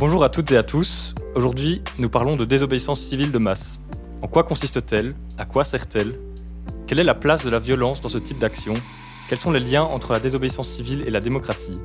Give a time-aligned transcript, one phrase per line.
[0.00, 1.14] Bonjour à toutes et à tous.
[1.34, 3.78] Aujourd'hui, nous parlons de désobéissance civile de masse.
[4.22, 5.14] En quoi consiste-t-elle?
[5.36, 6.18] À quoi sert-elle?
[6.86, 8.72] Quelle est la place de la violence dans ce type d'action?
[9.28, 11.76] Quels sont les liens entre la désobéissance civile et la démocratie?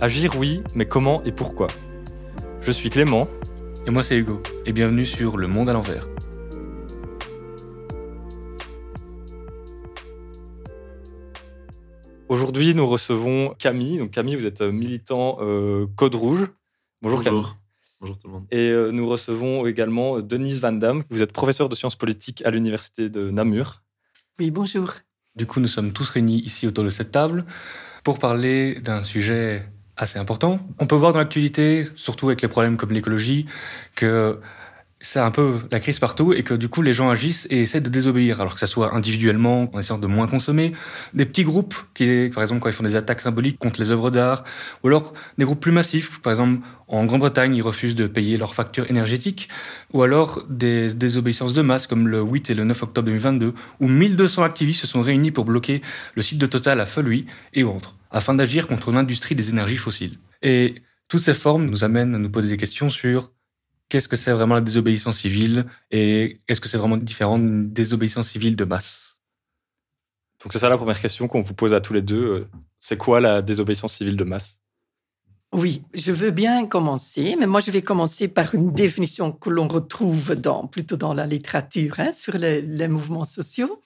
[0.00, 1.66] Agir, oui, mais comment et pourquoi?
[2.60, 3.26] Je suis Clément.
[3.88, 4.40] Et moi, c'est Hugo.
[4.64, 6.06] Et bienvenue sur Le Monde à l'envers.
[12.28, 13.98] Aujourd'hui, nous recevons Camille.
[13.98, 16.46] Donc, Camille, vous êtes militant euh, Code Rouge.
[17.02, 17.42] Bonjour, Bonjour.
[17.42, 17.56] Camille.
[18.00, 18.46] Bonjour tout le monde.
[18.52, 21.02] Et euh, nous recevons également Denise Van Damme.
[21.10, 23.82] Vous êtes professeure de sciences politiques à l'université de Namur.
[24.38, 24.94] Oui, bonjour.
[25.34, 27.44] Du coup, nous sommes tous réunis ici autour de cette table
[28.04, 30.60] pour parler d'un sujet assez important.
[30.78, 33.46] On peut voir dans l'actualité, surtout avec les problèmes comme l'écologie,
[33.96, 34.38] que
[35.02, 37.80] c'est un peu la crise partout et que du coup les gens agissent et essaient
[37.80, 40.72] de désobéir, alors que ça soit individuellement, en essayant de moins consommer,
[41.12, 44.10] des petits groupes qui, par exemple, quand ils font des attaques symboliques contre les œuvres
[44.10, 44.44] d'art,
[44.82, 48.54] ou alors des groupes plus massifs, par exemple en Grande-Bretagne, ils refusent de payer leurs
[48.54, 49.48] factures énergétiques,
[49.92, 53.88] ou alors des désobéissances de masse comme le 8 et le 9 octobre 2022, où
[53.88, 55.82] 1200 activistes se sont réunis pour bloquer
[56.14, 60.18] le site de Total à Feluy et autres, afin d'agir contre l'industrie des énergies fossiles.
[60.42, 60.76] Et
[61.08, 63.32] toutes ces formes nous amènent à nous poser des questions sur
[63.92, 68.30] qu'est-ce que c'est vraiment la désobéissance civile et est-ce que c'est vraiment différent d'une désobéissance
[68.30, 69.20] civile de masse?
[70.42, 72.24] Donc, c'est ça la première question qu'on vous pose à tous les deux.
[72.24, 72.48] Euh,
[72.80, 74.60] C'est quoi la désobéissance civile de masse?
[75.52, 79.68] Oui, je veux bien commencer, mais moi je vais commencer par une définition que l'on
[79.68, 83.82] retrouve dans, plutôt dans la littérature hein, sur les, les mouvements sociaux.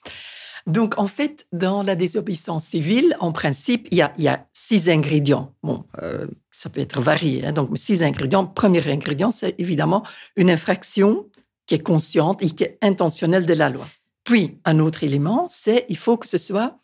[0.67, 5.55] Donc, en fait, dans la désobéissance civile, en principe, il y a, six ingrédients.
[5.62, 7.47] Bon, euh, ça peut être varié.
[7.47, 7.53] hein.
[7.53, 8.47] donc, six ingrédients.
[8.47, 10.03] Premier ingrédient, c'est évidemment
[10.34, 11.27] une infraction
[11.67, 13.86] qui est consciente et qui est intentionnelle de la loi.
[14.25, 16.78] Puis, un autre élément, c'est il faut que ce soit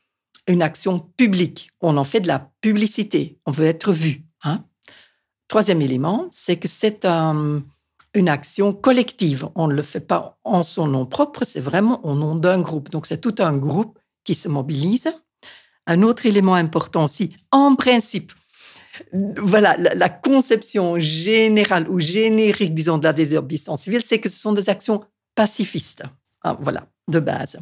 [0.47, 1.71] une action publique.
[1.81, 3.39] On en fait de la publicité.
[3.47, 4.23] On veut être vu.
[4.45, 4.65] hein.
[5.49, 7.63] Troisième élément, c'est que c'est un-
[8.15, 9.49] une action collective.
[9.55, 12.91] On ne le fait pas en son nom propre, c'est vraiment au nom d'un groupe.
[12.91, 15.09] Donc, c'est tout un groupe qui se mobilise.
[15.87, 18.33] Un autre élément important aussi, en principe,
[19.13, 24.53] voilà, la, conception générale ou générique, disons, de la désobéissance civile, c'est que ce sont
[24.53, 25.03] des actions
[25.35, 26.03] pacifistes.
[26.45, 27.57] Ah, voilà, de base.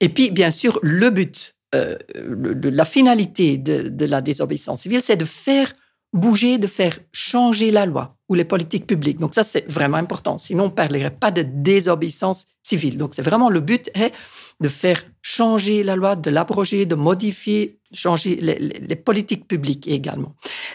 [0.00, 5.24] Et puis, bien sûr, le but, euh, la finalité de la désobéissance civile, c'est de
[5.24, 5.72] faire
[6.12, 9.18] bouger, de faire changer la loi les politiques publiques.
[9.18, 10.38] Donc ça, c'est vraiment important.
[10.38, 12.98] Sinon, on ne parlerait pas de désobéissance civile.
[12.98, 14.12] Donc c'est vraiment le but est
[14.60, 19.88] de faire changer la loi, de l'abroger, de modifier, changer les, les- les politiques publiques
[19.88, 20.34] également.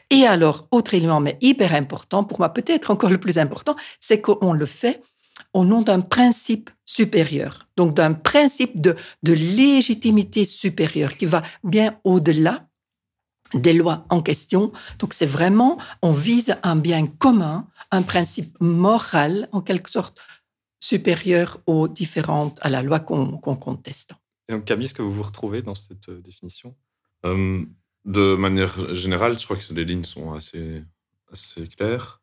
[0.09, 4.19] Et alors, autre élément, mais hyper important, pour moi peut-être encore le plus important, c'est
[4.21, 5.01] qu'on le fait
[5.53, 7.67] au nom d'un principe supérieur.
[7.77, 12.66] Donc d'un principe de, de légitimité supérieure qui va bien au-delà
[13.53, 14.71] des lois en question.
[14.99, 20.17] Donc c'est vraiment, on vise un bien commun, un principe moral en quelque sorte
[20.79, 24.11] supérieur aux différentes, à la loi qu'on conteste.
[24.49, 26.75] Et donc, Camille, est-ce que vous vous retrouvez dans cette euh, définition?
[27.25, 27.65] Euh,
[28.05, 30.83] de manière générale, je crois que les lignes sont assez,
[31.31, 32.21] assez claires.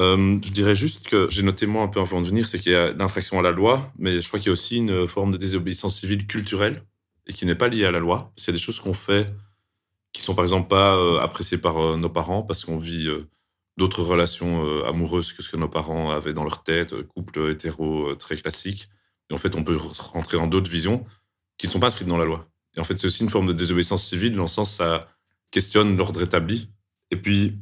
[0.00, 2.72] Euh, je dirais juste que j'ai noté moi un peu avant de venir, c'est qu'il
[2.72, 5.32] y a l'infraction à la loi, mais je crois qu'il y a aussi une forme
[5.32, 6.82] de désobéissance civile culturelle
[7.26, 8.32] et qui n'est pas liée à la loi.
[8.36, 9.32] C'est des choses qu'on fait
[10.24, 13.28] sont par exemple pas euh, appréciées par euh, nos parents parce qu'on vit euh,
[13.76, 18.36] d'autres relations amoureuses que ce que nos parents avaient dans leur tête, couple hétéro très
[18.36, 18.88] classique.
[19.30, 21.04] Et en fait, on peut re- rentrer dans d'autres visions
[21.58, 22.48] qui ne sont pas inscrites dans la loi.
[22.76, 25.08] Et en fait, c'est aussi une forme de désobéissance civile, dans le sens ça
[25.50, 26.70] questionne l'ordre établi.
[27.10, 27.58] Et puis,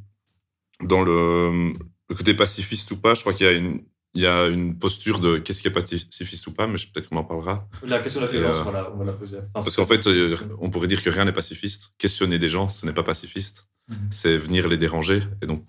[0.83, 1.73] dans le
[2.09, 3.83] côté pacifiste ou pas, je crois qu'il y a une,
[4.15, 7.17] il y a une posture de qu'est-ce qui est pacifiste ou pas, mais peut-être qu'on
[7.17, 7.67] en parlera.
[7.83, 9.39] La question de la violence, on, va la, poser.
[9.55, 11.93] Parce qu'en fait, euh, on pourrait dire que rien n'est pacifiste.
[11.99, 13.69] Questionner des gens, ce n'est pas pacifiste.
[13.89, 13.97] Mhm.
[14.11, 15.23] C'est venir les déranger.
[15.43, 15.65] Et donc,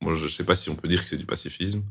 [0.00, 1.82] moi, je ne sais pas si on peut dire que c'est du pacifisme.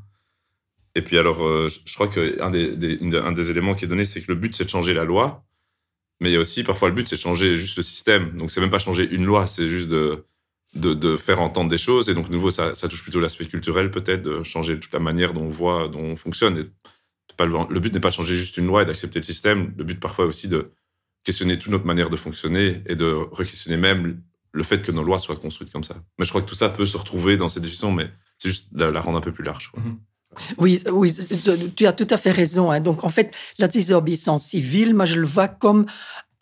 [0.96, 3.88] Et puis alors, euh, je crois qu'un des, des- une- un des éléments qui est
[3.88, 5.44] donné, c'est que le but, c'est de changer la loi.
[6.22, 8.38] Mais il y a aussi, parfois, le but, c'est de changer juste le système.
[8.38, 10.25] Donc, c'est même pas changer une loi, c'est juste de,
[10.75, 12.10] de, de faire entendre des choses.
[12.10, 15.00] Et donc, de nouveau, ça, ça touche plutôt l'aspect culturel, peut-être, de changer toute la
[15.00, 16.58] manière dont on voit, dont on fonctionne.
[16.58, 16.66] Et
[17.38, 19.74] pas le, le but n'est pas de changer juste une loi et d'accepter le système.
[19.78, 20.72] Le but, parfois, aussi de
[21.24, 24.22] questionner toute notre manière de fonctionner et de re-questionner même
[24.52, 25.96] le fait que nos lois soient construites comme ça.
[26.20, 28.68] Mais je crois que tout ça peut se retrouver dans cette définition, mais c'est juste
[28.74, 29.72] la, la rendre un peu plus large.
[29.72, 29.81] quoi.
[30.58, 31.14] Oui, oui,
[31.75, 32.72] tu as tout à fait raison.
[32.72, 32.80] hein.
[32.80, 35.86] Donc, en fait, la désobéissance civile, moi, je le vois comme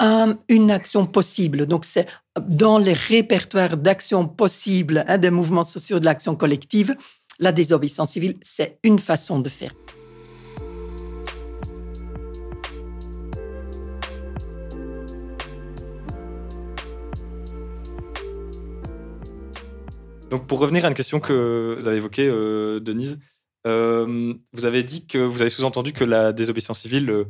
[0.01, 1.65] un- une action possible.
[1.67, 2.07] Donc, c'est
[2.47, 6.95] dans les répertoires d'actions possibles hein, des mouvements sociaux de l'action collective,
[7.39, 9.71] la désobéissance civile, c'est une façon de faire.
[20.29, 23.19] Donc pour revenir à une question que vous avez évoquée, euh, Denise,
[23.67, 27.25] euh, vous avez dit que vous avez sous-entendu que la désobéissance civile euh,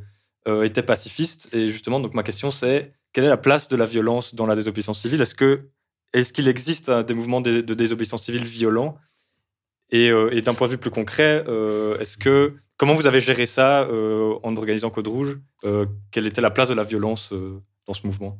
[0.46, 1.50] était pacifiste.
[1.54, 4.56] Et justement, donc ma question c'est quelle est la place de la violence dans la
[4.56, 5.22] désobéissance civile?
[5.22, 5.70] Est-ce que
[6.14, 8.98] est-ce qu'il existe des mouvements de, désobéissance civile violents?
[9.92, 11.46] Et, et d'un point de vue plus concret,
[12.00, 15.38] est-ce que comment vous avez géré ça en organisant Code Rouge?
[16.12, 17.34] Quelle était la place de la violence
[17.86, 18.40] dans ce mouvement?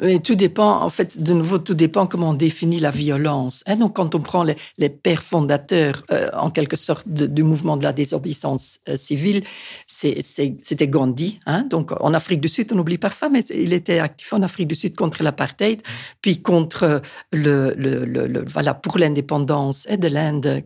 [0.00, 3.62] Mais tout dépend, en fait, de nouveau, tout dépend comment on définit la violence.
[3.66, 3.76] Hein.
[3.76, 7.92] Donc, quand on prend les, pères fondateurs, euh, en quelque sorte, du mouvement de la
[7.92, 9.44] désobéissance euh, civile,
[9.86, 11.40] c'était Gandhi.
[11.46, 11.62] Hein.
[11.62, 14.74] Donc, en Afrique du Sud, on oublie parfois, mais il était actif en Afrique du
[14.74, 15.82] Sud contre l'apartheid,
[16.20, 17.00] puis contre
[17.32, 20.64] le, le, voilà, pour l'indépendance de l'Inde.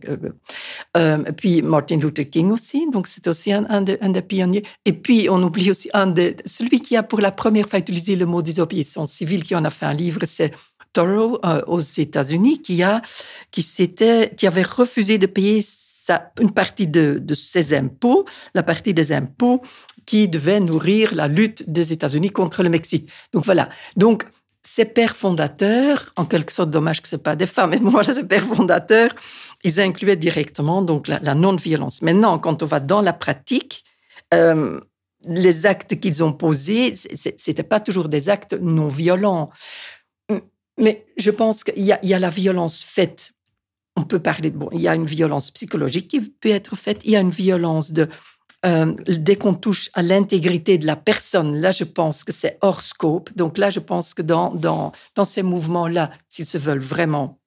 [0.95, 4.63] Euh, puis Martin Luther King aussi, donc c'est aussi un, un, des pionniers.
[4.85, 8.15] Et puis, on oublie aussi un de, celui qui a pour la première fois utilisé
[8.15, 10.53] le mot désobéissance civile qui en a fait un livre, c'est
[10.93, 12.81] Thoreau euh, aux États-Unis qui
[13.51, 13.63] qui
[14.37, 15.65] qui avait refusé de payer
[16.39, 19.61] une partie de, de, ses impôts, la partie des impôts
[20.05, 23.09] qui devait nourrir la lutte des États-Unis contre le Mexique.
[23.33, 23.69] Donc voilà.
[23.97, 24.25] Donc
[24.63, 28.23] ces pères fondateurs, en quelque sorte, dommage que ce pas des femmes, mais moi, ces
[28.23, 29.13] pères fondateurs,
[29.63, 32.01] ils incluaient directement donc la, non-violence.
[32.01, 33.83] Maintenant, quand on va dans la pratique,
[34.33, 34.79] euh,
[35.25, 39.49] les actes qu'ils ont posés, c'était pas toujours des actes non violents.
[40.79, 43.31] Mais je pense qu'il y, a la violence faite.
[43.95, 47.01] On peut parler de bon, il y a une violence psychologique qui peut être faite.
[47.03, 48.07] Il y a une violence de
[48.65, 51.61] euh, dès qu'on touche à l'intégrité de la personne.
[51.61, 53.35] Là, je pense que c'est hors scope.
[53.35, 57.39] Donc là, je pense que dans dans dans ces mouvements-là, s'ils se veulent vraiment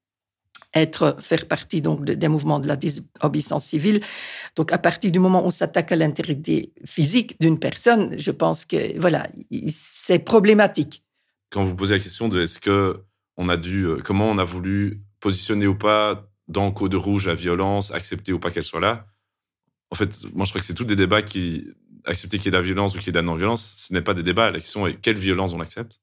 [0.74, 4.00] être, faire partie donc des mouvements de la désobéissance civile.
[4.56, 8.64] Donc, à partir du moment où on s'attaque à l'intégrité physique d'une personne, je pense
[8.64, 9.28] que voilà,
[9.68, 11.04] c'est problématique.
[11.50, 13.02] Quand vous posez la question de est-ce que
[13.36, 17.34] on a dû, euh, comment on a voulu positionner ou pas dans Code Rouge la
[17.34, 19.06] violence, accepter ou pas qu'elle soit là,
[19.90, 21.66] en fait, moi je crois que c'est tous des débats qui
[22.04, 23.92] accepter qu'il y ait de la violence ou qu'il y ait de la non-violence, ce
[23.92, 24.50] n'est pas des débats.
[24.50, 26.00] La question est quelle violence on accepte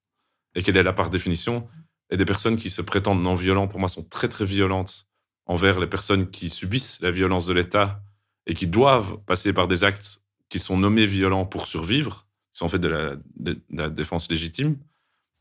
[0.56, 1.68] et quelle est la par définition
[2.10, 5.08] et des personnes qui se prétendent non violents, pour moi, sont très, très violentes
[5.46, 8.02] envers les personnes qui subissent la violence de l'État
[8.46, 12.70] et qui doivent passer par des actes qui sont nommés violents pour survivre, c'est en
[12.70, 12.88] fait de
[13.70, 14.78] la, défense légitime.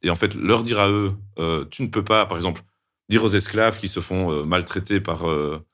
[0.03, 2.63] Et en fait, leur dire à eux, euh, tu ne peux pas, par exemple,
[3.09, 5.65] dire aux esclaves qui se font euh, maltraiter par euh,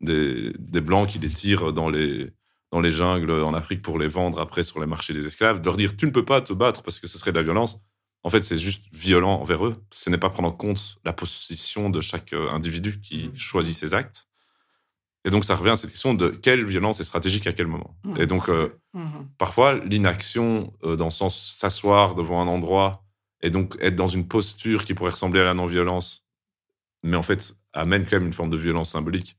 [0.00, 2.30] des, Blancs qui les tirent dans les,
[2.72, 5.64] dans les jungles en Afrique pour les vendre après sur les marchés des esclaves, de
[5.64, 7.78] leur dire, tu ne peux pas te battre parce que ce serait de la violence
[8.24, 9.76] en fait, c'est juste violent envers eux.
[9.90, 13.36] Ce n'est pas prendre en compte la position de chaque euh, individu qui mmh.
[13.36, 14.28] choisit ses actes.
[15.24, 17.96] Et donc, ça revient à cette question de quelle violence est stratégique à quel moment.
[18.04, 18.20] Mmh.
[18.20, 19.08] Et donc, euh, mmh.
[19.38, 23.04] parfois, l'inaction, euh, dans le sens s'asseoir devant un endroit
[23.40, 26.26] et donc être dans une posture qui pourrait ressembler à la non-violence,
[27.04, 29.36] mais en fait amène quand même une forme de violence symbolique,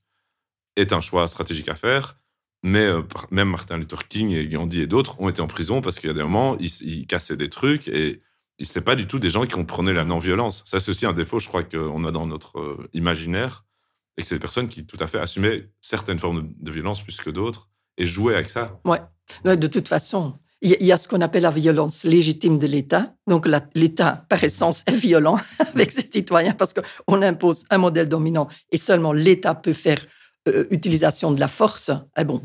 [0.77, 2.15] est un choix stratégique à faire.
[2.63, 2.87] Mais
[3.29, 6.11] même Martin Luther King et Gandhi et d'autres ont été en prison parce qu'il y
[6.11, 8.21] a des moments, ils, ils cassaient des trucs et
[8.65, 10.63] c'est pas du tout des gens qui comprenaient la non-violence.
[10.65, 13.65] Ça, c'est aussi un défaut, je crois, qu'on a dans notre euh, imaginaire,
[14.17, 17.17] et que c'est des personnes qui, tout à fait, assumaient certaines formes de, violence plus
[17.17, 18.79] que d'autres, et jouaient avec ça.
[18.85, 19.00] Ouais.
[19.44, 23.13] De toute façon, il y a ce qu'on appelle la violence légitime de l'État.
[23.27, 28.48] Donc l'État, par essence, est violent avec ses citoyens parce qu'on impose un modèle dominant
[28.72, 30.05] et seulement l'État peut faire
[30.50, 31.91] euh, utilisation de la force.
[32.17, 32.41] Eh bon.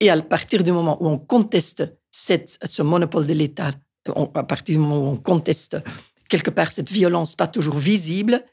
[0.00, 3.72] Et à partir du moment où on conteste cette, ce monopole de l'État
[4.34, 5.76] à partir du moment où on conteste
[6.28, 8.44] quelque part cette violence pas toujours visible,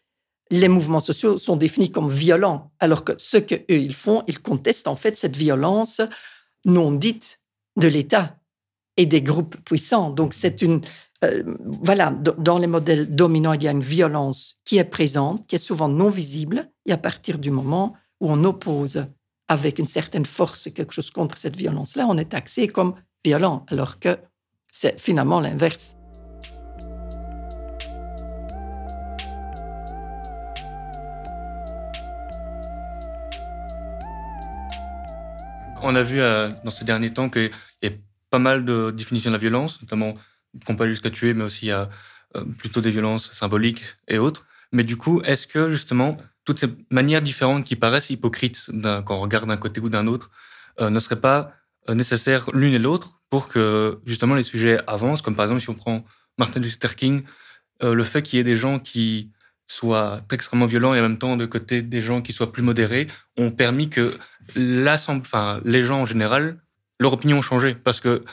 [0.52, 4.88] les mouvements sociaux sont définis comme violents, alors que ce qu'eux, ils font, ils contestent
[4.88, 6.02] en fait cette violence
[6.66, 7.40] non dite
[7.78, 8.38] de l'État
[8.98, 10.12] et des groupes puissants.
[10.12, 10.82] Donc c'est une...
[11.24, 11.44] Euh,
[11.84, 15.60] voilà, dans les modèles dominants, il y a une violence qui est présente, qui est
[15.60, 19.06] souvent non visible, et à partir du moment où on oppose
[19.50, 24.00] avec une certaine force quelque chose contre cette violence-là, on est taxé comme violent, alors
[24.00, 24.18] que
[24.80, 25.98] c'est finalement l'inverse.
[35.82, 37.92] On a vu euh, dans ces derniers temps qu'il y a
[38.30, 40.14] pas mal de définitions de la violence, notamment
[40.66, 41.90] qu'on pas jusqu'à tuer, mais aussi a
[42.38, 44.48] euh, plutôt des violences symboliques et autres.
[44.72, 49.20] Mais du coup, est-ce que justement toutes ces manières différentes qui paraissent hypocrites quand on
[49.20, 50.32] regarde d'un côté ou d'un autre
[50.80, 51.52] euh, ne seraient pas
[51.90, 55.76] nécessaires l'une et l'autre pour que justement les sujets avancent, comme par exemple si on
[55.76, 56.04] prend
[56.38, 57.24] Martin Luther King,
[57.84, 59.32] euh, le fait qu'il y ait des gens qui
[59.68, 63.08] soient extrêmement violents et en même temps de côté des gens qui soient plus modérés
[63.38, 64.18] ont permis que
[65.08, 66.58] enfin, les gens en général,
[67.00, 67.76] leur opinion a changé.
[67.76, 68.24] Parce que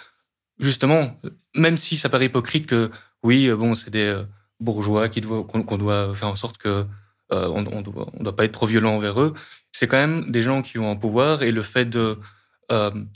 [0.58, 1.20] justement,
[1.54, 2.90] même si ça paraît hypocrite que
[3.22, 4.24] oui, bon, c'est des euh,
[4.60, 6.86] bourgeois qui qu'on doit faire en sorte que
[7.30, 9.34] on ne doit, doit, pas être trop violent envers eux.
[9.72, 12.18] C'est quand même des gens qui ont un pouvoir et le fait de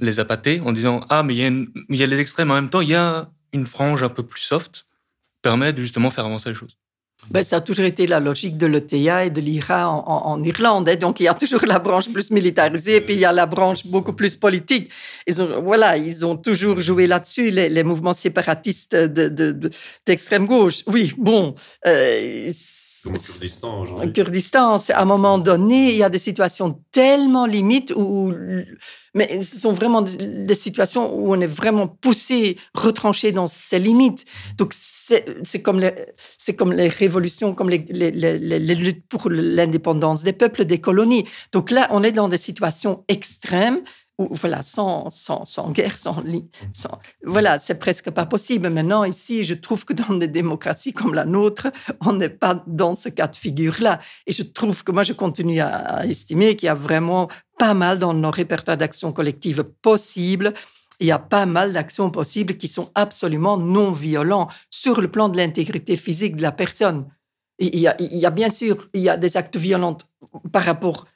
[0.01, 2.81] les appâter en disant ah mais il y, y, a les extrêmes en même temps,
[2.81, 4.87] il y a une frange un peu plus soft
[5.43, 6.77] permet de justement faire avancer les choses.
[7.31, 10.89] Ben, ça a toujours été la logique de l'ETA et de l'IRA en, Irlande.
[10.89, 10.97] Hein.
[10.97, 13.87] Donc, il y a toujours la branche plus militarisée, puis il y a la branche
[13.87, 14.91] beaucoup plus politique.
[15.27, 20.83] Ils ont, voilà, ils ont toujours joué là-dessus, les, mouvements séparatistes d'extrême de, gauche.
[20.87, 21.55] Oui, bon.
[21.87, 22.51] Euh,
[23.03, 24.13] Comme au Kurdistan aujourd'hui.
[24.13, 28.33] Kurdistan, à un moment donné, il y a des situations tellement limites où
[29.15, 34.25] mais ce sont vraiment des, situations où on est vraiment poussé, retranché dans ses limites.
[34.57, 35.93] Donc, c'est comme, les,
[36.57, 41.27] comme les révolutions, comme les, les, les luttes pour l'indépendance des peuples, des colonies.
[41.51, 43.81] Donc là, on est dans des situations extrêmes
[44.31, 46.23] voilà, sans, sans, sans guerre, sans,
[46.73, 48.69] sans voilà, c'est presque pas possible.
[48.69, 51.69] Maintenant, ici, je trouve que dans des démocraties comme la nôtre,
[52.01, 54.01] on n'est pas dans ce cas de figure-là.
[54.27, 57.99] Et je trouve que moi, je continue à, estimer qu'il y a vraiment pas mal
[57.99, 60.55] dans nos répertoires d'actions collectives possibles.
[60.99, 65.29] Il y a pas mal d'actions possibles qui sont absolument non violentes sur le plan
[65.29, 67.09] de l'intégrité physique de la personne.
[67.59, 69.99] Il y, a, il y a bien sûr, il y a des actes violents
[70.53, 71.07] par rapport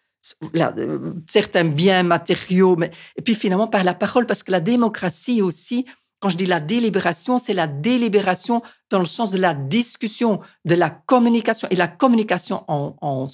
[0.56, 5.42] euh, certains biens matériaux, mais, et puis finalement par la parole, parce que la démocratie
[5.42, 5.86] aussi,
[6.24, 10.74] quand je dis la délibération, c'est la délibération dans le sens de la discussion, de
[10.74, 11.68] la communication.
[11.70, 13.28] Et la communication en,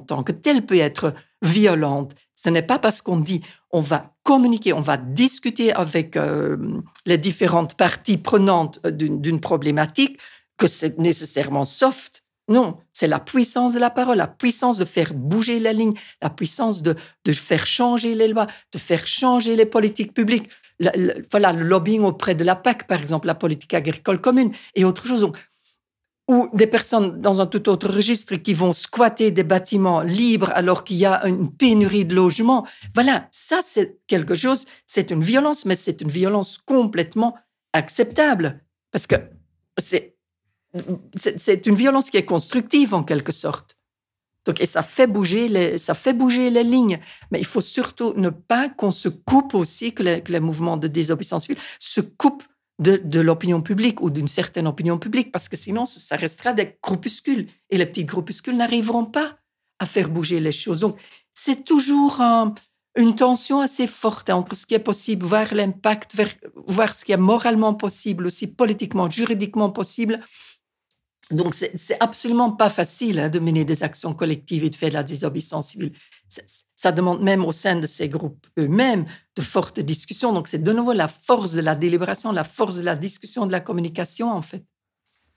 [0.00, 2.14] tant que telle peut être violente.
[2.34, 7.16] Ce n'est pas parce qu'on dit on va communiquer, on va discuter avec euh, les
[7.16, 10.18] différentes parties prenantes euh, d'une problématique
[10.58, 12.24] que c'est nécessairement soft.
[12.48, 16.30] Non, c'est la puissance de la parole, la puissance de faire bouger la ligne, la
[16.30, 20.48] puissance de, de faire changer les lois, de faire changer les politiques publiques.
[21.30, 25.06] voilà, le lobbying auprès de la PAC, par exemple, la politique agricole commune et autre
[25.06, 25.30] chose.
[26.28, 30.84] Ou des personnes dans un tout autre registre qui vont squatter des bâtiments libres alors
[30.84, 32.66] qu'il y a une pénurie de logements.
[32.94, 37.36] Voilà, ça c'est quelque chose, c'est une violence, mais c'est une violence complètement
[37.74, 38.62] acceptable.
[38.90, 39.16] Parce que
[39.78, 40.13] c'est
[41.16, 43.76] c'est une violence qui est constructive en quelque sorte.
[44.44, 47.00] Donc, et ça fait bouger les, ça fait bouger les lignes.
[47.30, 51.44] Mais il faut surtout ne pas qu'on se coupe aussi, que les, mouvements de désobéissance
[51.44, 52.44] civile se coupent
[52.78, 57.46] de, l'opinion publique ou d'une certaine opinion publique, parce que sinon, ça restera des groupuscules.
[57.70, 59.38] Et les petits groupuscules n'arriveront pas
[59.78, 60.80] à faire bouger les choses.
[60.80, 60.98] Donc,
[61.32, 62.20] c'est toujours
[62.96, 66.14] une tension assez forte entre ce qui est possible, voir l'impact,
[66.66, 70.20] voir ce qui est moralement possible, aussi politiquement, juridiquement possible,
[71.30, 75.02] donc, c'est absolument pas facile hein, de mener des actions collectives et de faire la
[75.02, 75.92] désobéissance civile.
[76.76, 80.32] Ça demande même au sein de ces groupes eux-mêmes de fortes discussions.
[80.32, 83.52] Donc, c'est de nouveau la force de la délibération, la force de la discussion, de
[83.52, 84.64] la communication, en fait.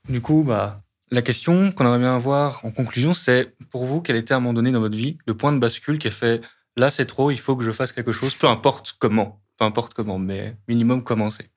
[0.10, 4.18] Du coup, bah, la question qu'on aimerait bien avoir en conclusion, c'est pour vous, quel
[4.18, 6.42] était à un moment donné dans votre vie le point de bascule qui a fait
[6.76, 9.94] là, c'est trop, il faut que je fasse quelque chose, peu importe comment, peu importe
[9.94, 11.50] comment, mais minimum commencer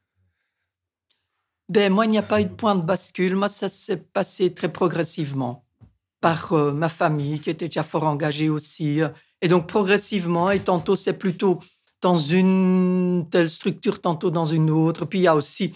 [1.71, 3.37] ben, Moi, il n'y a pas eu de point de bascule.
[3.37, 5.65] Moi, ça s'est passé très progressivement
[6.21, 9.01] par euh, ma famille qui était déjà fort engagée aussi.
[9.41, 11.61] Et donc, progressivement, et tantôt, c'est plutôt
[12.03, 15.05] dans une telle structure, tantôt dans une autre.
[15.07, 15.73] Puis, il y a aussi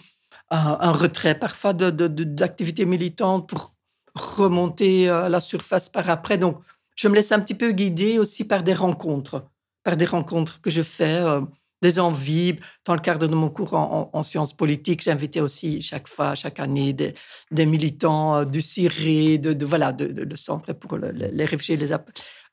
[0.49, 3.73] un, retrait parfois d'activités militantes pour
[4.13, 6.37] remonter à la surface par après.
[6.37, 6.59] Donc,
[6.95, 9.45] je me laisse un petit peu guider aussi par des rencontres,
[9.83, 11.19] par des rencontres que je fais.
[11.19, 11.41] Euh,
[11.81, 12.59] des envies.
[12.85, 16.93] Dans le cadre de mon cours en, sciences politiques, j'invitais aussi chaque fois, chaque année,
[16.93, 21.91] des, militants euh, du CIRE, de, voilà, de, centre pour les réfugiés, les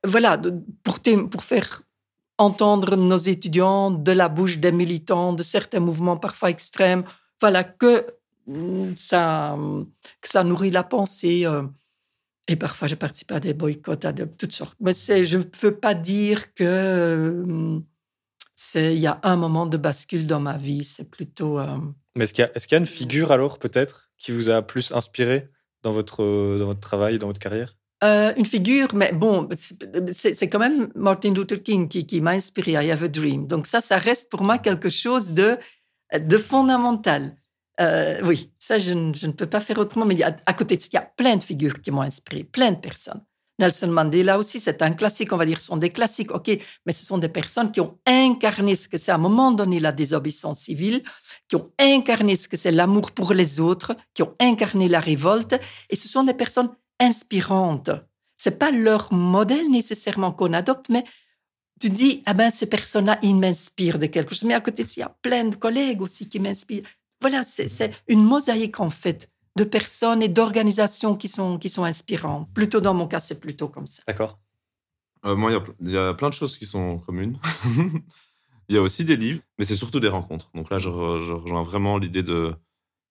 [0.04, 0.40] voilà,
[0.82, 0.98] pour,
[1.30, 1.82] pour faire
[2.38, 7.04] entendre nos étudiants de la bouche des militants, de certains mouvements parfois extrêmes,
[7.40, 8.06] voilà, que
[8.46, 9.56] mm, ça,
[10.22, 11.46] ça nourrit la pensée.
[11.46, 11.62] Euh.
[12.48, 14.76] Et parfois, je participe à des boycotts, à de toutes sortes.
[14.80, 17.78] Mais je ne peux pas dire que euh,
[18.74, 20.84] il y a un moment de bascule dans ma vie.
[20.84, 21.58] C'est plutôt.
[21.58, 21.76] Euh,
[22.16, 25.50] Mais est-ce qu'il y, a une figure alors peut-être qui vous a plus inspiré
[25.82, 26.22] dans votre
[26.58, 27.76] dans votre travail, dans votre carrière?
[28.04, 29.48] Euh, une figure, mais bon,
[30.12, 32.72] c'est quand même Martin Luther King qui, qui m'a inspiré.
[32.72, 33.46] I have a dream.
[33.46, 35.56] Donc ça, ça reste pour moi quelque chose de
[36.12, 37.36] de fondamental.
[37.80, 40.04] Euh, oui, ça, je, je, ne peux pas faire autrement.
[40.04, 41.90] Mais il y a, à côté de ça, il y a plein de figures qui
[41.90, 43.22] m'ont inspiré, plein de personnes.
[43.62, 46.92] Nelson Mandela aussi, c'est un classique, on va dire, ce sont des classiques, ok, mais
[46.92, 49.92] ce sont des personnes qui ont incarné ce que c'est à un moment donné la
[49.92, 51.04] désobéissance civile,
[51.48, 55.54] qui ont incarné ce que c'est l'amour pour les autres, qui ont incarné la révolte,
[55.90, 57.90] et ce sont des personnes inspirantes.
[58.36, 61.04] C'est pas leur modèle nécessairement qu'on adopte, mais
[61.80, 64.42] tu dis, ah ben, ces personnes-là, ils m'inspirent de quelque chose.
[64.42, 66.88] Mais à côté il y a plein de collègues aussi qui m'inspirent.
[67.20, 72.48] Voilà, c'est une mosaïque en fait de personnes et d'organisations qui sont, qui sont inspirantes.
[72.54, 74.02] Plutôt dans mon cas, c'est plutôt comme ça.
[74.06, 74.38] D'accord.
[75.24, 77.38] Euh, moi, il y a- il y, a plein de choses qui sont communes.
[78.68, 80.50] Il y a aussi des livres, mais c'est surtout des rencontres.
[80.54, 82.54] Donc là, je, re- je rejoins vraiment l'idée de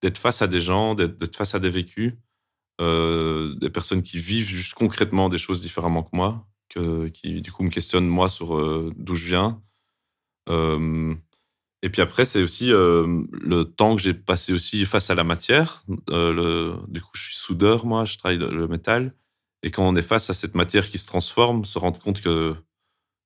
[0.01, 2.13] d'être face à des gens, d'être d'être face à des vécus,
[2.79, 7.51] euh, des personnes qui vivent juste concrètement des choses différemment que moi, que, qui du
[7.51, 9.61] coup me questionnent moi sur euh, d'où je viens.
[11.83, 15.23] Et puis après, c'est aussi euh, le temps que j'ai passé aussi face à la
[15.23, 15.83] matière.
[16.09, 19.15] Euh, du coup, je suis soudeur, moi, je travaille le, métal.
[19.63, 22.55] Et quand on est face à cette matière qui se transforme, se rendre compte que,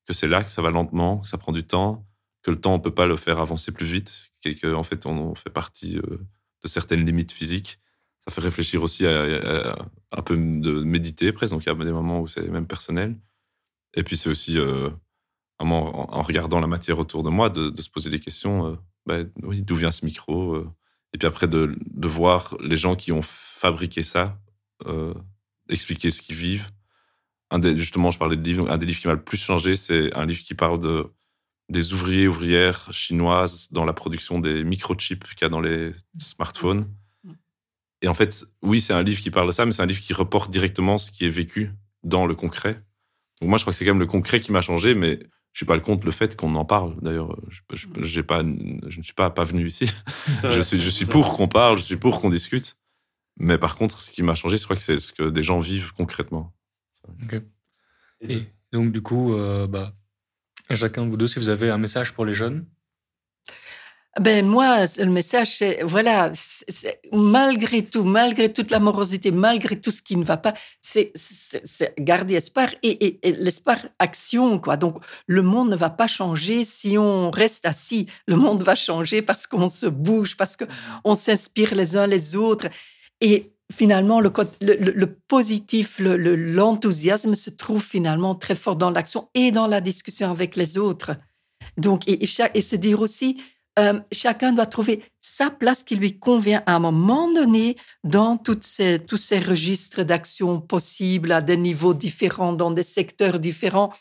[0.05, 2.05] que c'est là, que ça va lentement, que ça prend du temps,
[2.43, 5.05] que le temps, on peut pas le faire avancer plus vite, et que, en fait,
[5.05, 6.17] on fait partie euh,
[6.63, 7.79] de certaines limites physiques.
[8.27, 11.53] Ça fait réfléchir aussi à, à- un peu de méditer presque.
[11.53, 13.17] Donc, il y a des moments où c'est même personnel.
[13.95, 14.57] Et puis, c'est aussi,
[15.59, 18.67] en, en regardant la matière autour de moi, de, de se poser des questions.
[18.67, 20.69] euh, ben, oui, d'où vient ce micro euh,
[21.13, 24.39] Et puis après, de, de voir les gens qui ont fabriqué ça,
[24.85, 25.13] euh,
[25.69, 26.69] expliquer ce qu'ils vivent.
[27.51, 28.69] Un des, justement, je parlais de livres.
[28.69, 31.07] Un des livres qui m'a le plus changé, c'est un livre qui parle de,
[31.69, 36.87] des ouvriers ouvrières chinoises dans la production des microchips qu'il y a dans les smartphones.
[38.01, 40.01] Et en fait, oui, c'est un livre qui parle de ça, mais c'est un livre
[40.01, 41.71] qui reporte directement ce qui est vécu
[42.03, 42.83] dans le concret.
[43.41, 45.19] Donc moi, je crois que c'est quand même le concret qui m'a changé, mais
[45.55, 46.97] je suis pas le contre le fait qu'on en parle.
[47.01, 49.89] D'ailleurs, je, je, j'ai pas, je ne suis pas pas venu ici.
[50.43, 52.77] je suis, je suis pour qu'on parle, je suis pour qu'on discute.
[53.37, 55.59] Mais par contre, ce qui m'a changé, je crois que c'est ce que des gens
[55.59, 56.53] vivent concrètement.
[58.19, 58.41] Et
[58.73, 59.93] donc, du coup, euh, bah,
[60.71, 62.65] chacun de vous deux, si vous avez un message pour les jeunes,
[64.21, 69.91] Ben moi, le message, c'est voilà, c'est- malgré tout, malgré toute la morosité, malgré tout
[69.91, 71.11] ce qui ne va pas, c'est
[71.99, 74.77] garder espoir et, et- et l'espoir action quoi.
[74.77, 78.07] Donc le monde ne va pas changer si on reste assis.
[78.25, 80.63] Le monde va changer parce qu'on se bouge, parce que
[81.03, 82.67] on s'inspire les uns les autres
[83.19, 84.31] et finalement le,
[84.61, 89.67] le, le- positif, le- le- l'enthousiasme se trouve finalement très fort dans l'action et dans
[89.67, 91.17] la discussion avec les autres.
[91.77, 93.41] Donc et, et se dire aussi
[93.77, 98.63] euh, chacun doit trouver sa place qui lui convient à un moment donné dans toutes
[98.63, 103.93] ces, tous ces registres d'action possibles à des niveaux différents, dans des secteurs différents.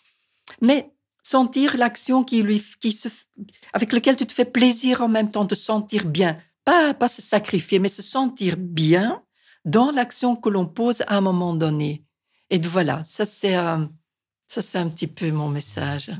[0.61, 3.09] Mais sentir l'action qui lui, qui se,
[3.73, 6.39] avec laquelle tu te fais plaisir en même temps, de sentir bien.
[6.65, 9.23] Pas, pas se sacrifier, mais se sentir bien
[9.65, 12.05] dans l'action que l'on pose à un moment donné.
[12.51, 13.85] Et voilà, ça c'est euh,
[14.47, 16.11] ça c'est un petit peu mon message.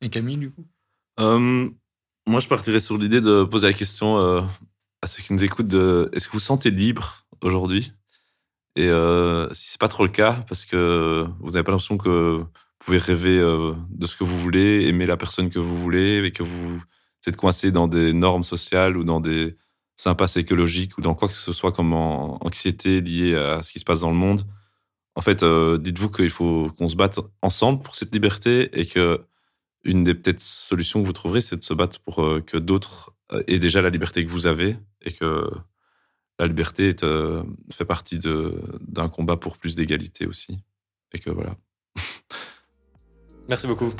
[0.00, 0.64] et Camille, du coup?
[1.20, 1.68] Euh,
[2.26, 4.42] moi, je partirais sur l'idée de poser la question euh,
[5.02, 7.92] à ceux qui nous écoutent est-ce que vous vous sentez libre aujourd'hui?
[8.76, 12.38] Et euh, si c'est pas trop le cas, parce que vous n'avez pas l'impression que
[12.38, 12.46] vous
[12.78, 16.32] pouvez rêver euh, de ce que vous voulez, aimer la personne que vous voulez, et
[16.32, 16.80] que vous
[17.26, 19.56] êtes coincé dans des normes sociales ou dans des
[20.06, 23.84] impasses écologiques ou dans quoi que ce soit comme anxiété liée à ce qui se
[23.84, 24.44] passe dans le monde.
[25.16, 29.24] En fait, euh, dites-vous qu'il faut qu'on se batte ensemble pour cette liberté et que
[29.84, 33.14] une des peut-être solutions que vous trouverez, c'est de se battre pour euh, que d'autres
[33.32, 35.50] euh, aient déjà la liberté que vous avez et que
[36.38, 37.42] la liberté euh,
[37.72, 40.58] fait partie d'un combat pour plus d'égalité aussi.
[41.12, 41.56] Et que voilà.
[43.48, 43.92] Merci beaucoup.